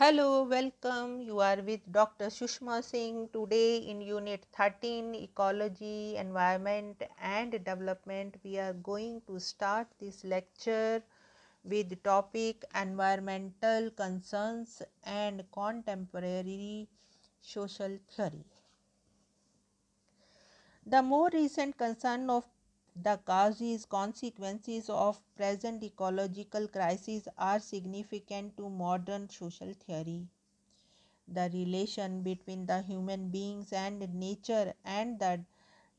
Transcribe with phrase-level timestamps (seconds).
[0.00, 1.20] Hello, welcome.
[1.20, 2.26] You are with Dr.
[2.26, 3.30] Sushma Singh.
[3.32, 11.02] Today in Unit 13 Ecology, Environment and Development, we are going to start this lecture
[11.64, 16.86] with the topic Environmental Concerns and Contemporary
[17.40, 18.44] Social Theory.
[20.86, 22.44] The more recent concern of
[23.02, 30.26] the causes consequences of present ecological crises are significant to modern social theory.
[31.28, 35.44] The relation between the human beings and nature and the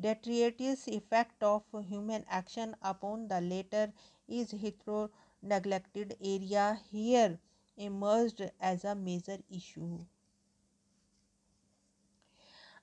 [0.00, 3.92] deleterious effect of human action upon the latter
[4.26, 5.10] is hitherto
[5.42, 7.38] neglected area here
[7.76, 9.98] emerged as a major issue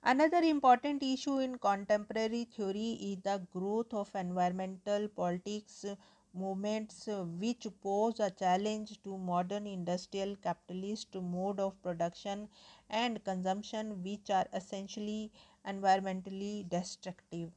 [0.05, 5.85] Another important issue in contemporary theory is the growth of environmental politics
[6.33, 7.07] movements
[7.39, 12.49] which pose a challenge to modern industrial capitalist mode of production
[12.89, 15.31] and consumption which are essentially
[15.65, 17.51] environmentally destructive.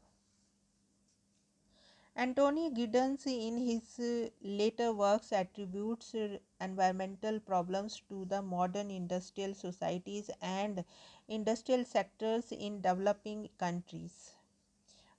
[2.17, 9.55] Anthony Giddens in his uh, later works attributes uh, environmental problems to the modern industrial
[9.55, 10.84] societies and
[11.28, 14.33] industrial sectors in developing countries.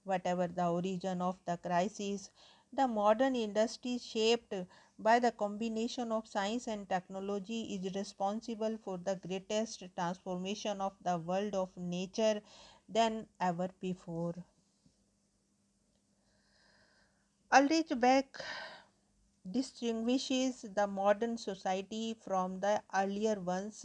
[0.04, 2.30] Whatever the origin of the crisis,
[2.72, 4.54] the modern industry shaped
[4.98, 11.18] by the combination of science and technology is responsible for the greatest transformation of the
[11.18, 12.42] world of nature
[12.88, 14.34] than ever before.
[17.50, 18.42] Ulrich Beck
[19.50, 23.84] distinguishes the modern society from the earlier ones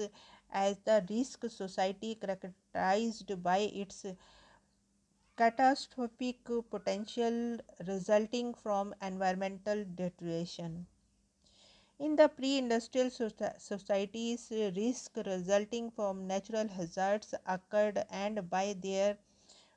[0.52, 4.05] as the risk society characterized by its
[5.38, 10.88] catastrophic potential resulting from environmental deterioration.
[11.98, 19.17] In the pre industrial societies, risk resulting from natural hazards occurred, and by their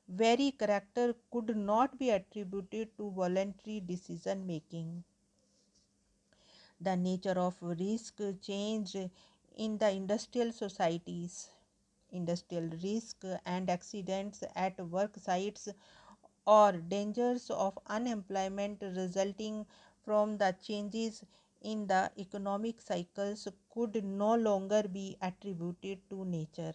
[0.09, 5.05] very character could not be attributed to voluntary decision making.
[6.81, 8.97] The nature of risk changed
[9.56, 11.50] in the industrial societies.
[12.11, 15.69] Industrial risk and accidents at work sites
[16.47, 19.67] or dangers of unemployment resulting
[20.03, 21.25] from the changes
[21.62, 26.75] in the economic cycles could no longer be attributed to nature.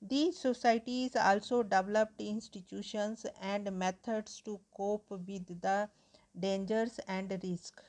[0.00, 5.90] These societies also developed institutions and methods to cope with the
[6.38, 7.82] dangers and risk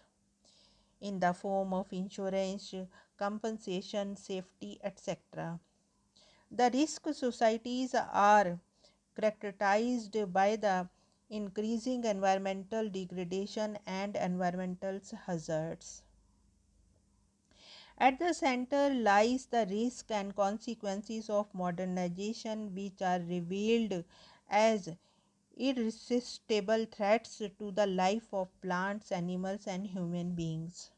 [1.01, 2.73] in the form of insurance,
[3.17, 5.59] compensation, safety, etc.
[6.51, 8.59] The risk societies are
[9.15, 10.89] characterized by the
[11.29, 16.03] increasing environmental degradation and environmental hazards.
[17.99, 24.03] At the center lies the risk and consequences of modernization, which are revealed
[24.49, 24.89] as
[25.57, 30.91] irresistible threats to the life of plants, animals, and human beings.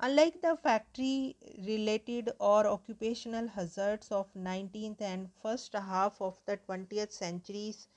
[0.00, 1.36] Unlike the factory
[1.66, 7.88] related or occupational hazards of 19th and first half of the 20th centuries,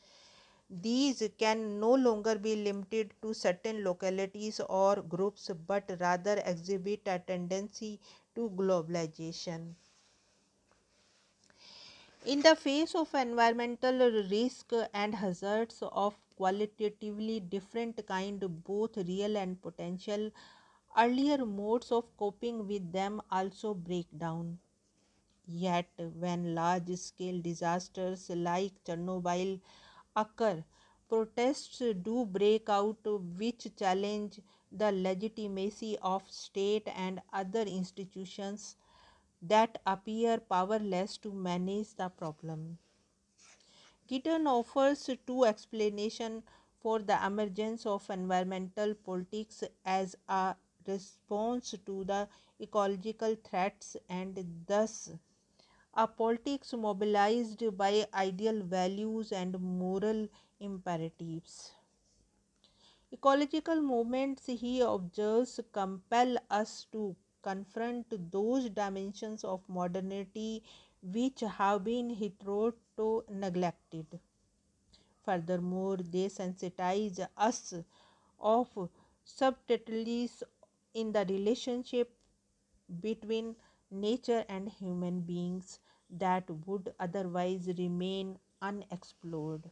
[0.72, 7.20] these can no longer be limited to certain localities or groups but rather exhibit a
[7.20, 8.00] tendency
[8.36, 9.76] to globalization.
[12.26, 19.62] In the face of environmental risk and hazards of qualitatively different kind, both real and
[19.62, 20.32] potential,
[20.98, 24.60] earlier modes of coping with them also break down.
[25.48, 29.62] Yet, when large scale disasters like Chernobyl
[30.16, 30.64] occur,
[31.10, 32.98] protests do break out
[33.38, 34.40] which challenge
[34.72, 38.76] the legitimacy of state and other institutions
[39.42, 42.78] that appear powerless to manage the problem.
[44.08, 46.44] Giddens offers two explanations
[46.80, 50.56] for the emergence of environmental politics as a
[50.88, 52.28] response to the
[52.60, 54.38] ecological threats and
[54.68, 55.12] thus
[55.94, 60.28] a politics mobilized by ideal values and moral
[60.60, 61.72] imperatives.
[63.14, 70.64] Ecological movements, he observes, compel us to confront those dimensions of modernity
[71.02, 74.20] which have been hitherto neglected.
[75.26, 77.74] Furthermore, they sensitize us
[78.40, 78.90] of
[79.24, 80.44] subtleties
[80.94, 82.12] in the relationship
[83.02, 83.56] between
[83.92, 85.80] nature and human beings
[86.10, 89.70] that would otherwise remain unexplored.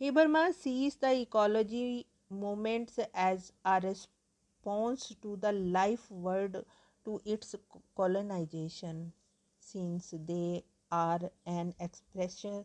[0.00, 6.64] Habermas sees the ecology movements as a response to the life world
[7.04, 7.54] to its
[7.96, 9.12] colonization,
[9.58, 12.64] since they are an expression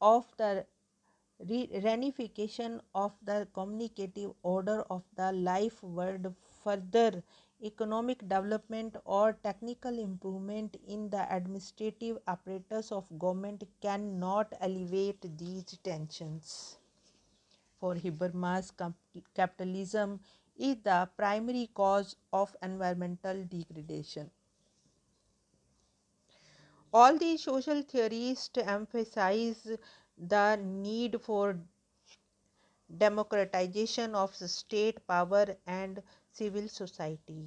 [0.00, 0.66] of the
[1.44, 6.34] reunification of the communicative order of the life world
[6.64, 7.22] further
[7.62, 16.78] economic development or technical improvement in the administrative apparatus of government cannot alleviate these tensions.
[17.80, 18.72] For Habermas,
[19.34, 20.20] capitalism
[20.56, 24.30] is the primary cause of environmental degradation.
[26.92, 29.68] All these social theorists emphasize
[30.16, 31.58] the need for
[32.98, 36.02] democratization of state power and
[36.36, 37.42] civil society.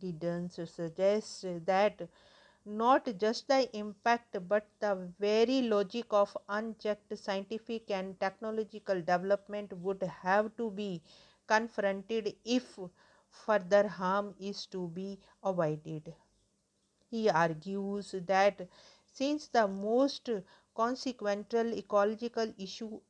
[0.00, 2.08] Giddens suggests that
[2.64, 10.02] not just the impact but the very logic of unchecked scientific and technological development would
[10.02, 11.02] have to be
[11.46, 12.78] confronted if
[13.30, 16.14] further harm is to be avoided.
[17.10, 18.68] He argues that
[19.06, 20.30] since the most
[20.74, 23.00] consequential ecological issues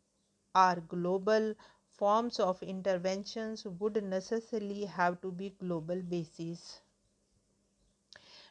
[0.54, 1.54] are global,
[1.98, 6.80] forms of interventions would necessarily have to be global basis.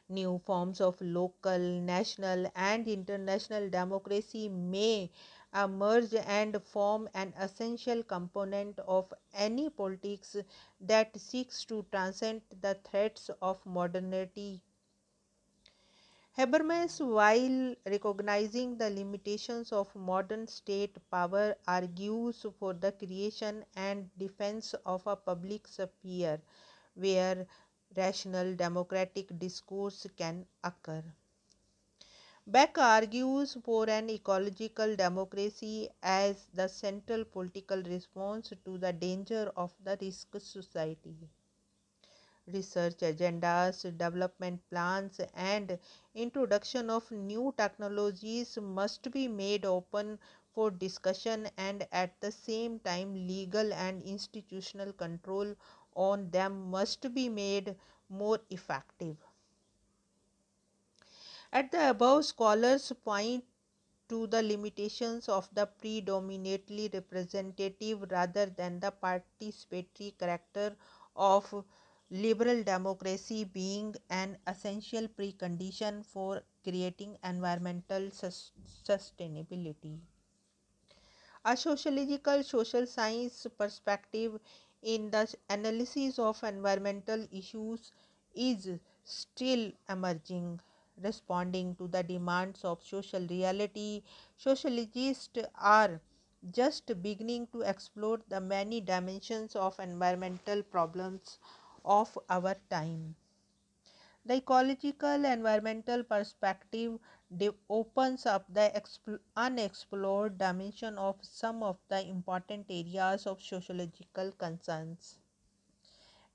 [0.09, 5.09] New forms of local, national, and international democracy may
[5.53, 10.35] emerge and form an essential component of any politics
[10.81, 14.61] that seeks to transcend the threats of modernity
[16.37, 24.73] Habermas, while recognizing the limitations of modern state power, argues for the creation and defense
[24.85, 26.39] of a public sphere
[26.95, 27.45] where
[27.97, 31.03] rational democratic discourse can occur.
[32.47, 39.73] Beck argues for an ecological democracy as the central political response to the danger of
[39.83, 41.29] the risk society
[42.53, 45.77] research agendas, development plans, and
[46.15, 50.19] introduction of new technologies must be made open
[50.53, 55.55] for discussion and at the same time legal and institutional control
[55.95, 57.75] on them must be made
[58.09, 59.17] more effective.
[61.51, 63.43] At the above, scholars point
[64.09, 70.75] to the limitations of the predominantly representative rather than the participatory character
[71.15, 71.65] of
[72.11, 79.99] liberal democracy being an essential precondition for creating environmental sus sustainability.
[81.43, 84.39] A sociological social science perspective
[84.83, 87.91] in the analysis of environmental issues
[88.35, 88.69] is
[89.03, 90.59] still emerging.
[91.01, 94.03] Responding to the demands of social reality,
[94.37, 96.01] sociologists are
[96.51, 101.39] just beginning to explore the many dimensions of environmental problems
[101.87, 103.15] of our time.
[104.25, 106.99] The ecological environmental perspective
[107.69, 108.69] opens up the
[109.37, 115.19] unexplored dimension of some of the important areas of sociological concerns.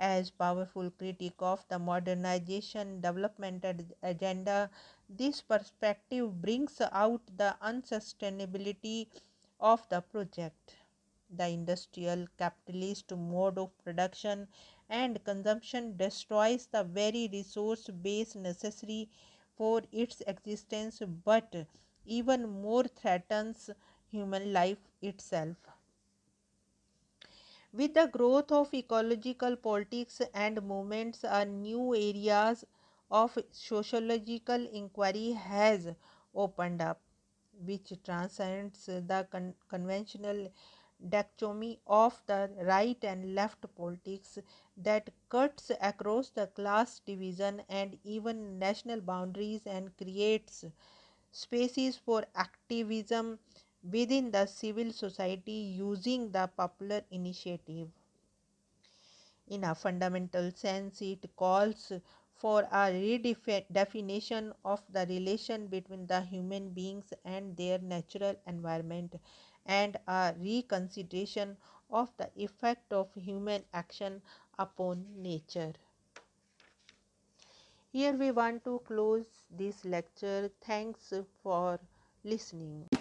[0.00, 3.64] As powerful critic of the modernization development
[4.02, 4.70] agenda,
[5.08, 9.06] this perspective brings out the unsustainability
[9.60, 10.76] of the project.
[11.34, 14.48] The industrial capitalist mode of production
[14.92, 19.08] and consumption destroys the very resource base necessary
[19.56, 21.56] for its existence but
[22.06, 23.70] even more threatens
[24.10, 25.56] human life itself.
[27.72, 32.64] With the growth of ecological politics and movements, a new areas
[33.10, 35.88] of sociological inquiry has
[36.34, 37.00] opened up,
[37.64, 40.50] which transcends the con conventional
[41.08, 44.38] dichotomy of the right and left politics
[44.76, 50.64] that cuts across the class division and even national boundaries and creates
[51.30, 53.38] spaces for activism
[53.82, 57.88] within the civil society using the popular initiative.
[59.46, 61.92] In a fundamental sense, it calls
[62.34, 69.14] for a redefinition of the relation between the human beings and their natural environment
[69.66, 71.56] and a reconsideration
[71.90, 74.22] of the effect of human action
[74.58, 75.72] upon nature.
[77.92, 80.50] Here we want to close this lecture.
[80.60, 81.78] Thanks for
[82.24, 82.91] listening.